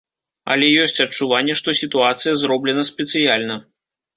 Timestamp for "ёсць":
0.85-1.03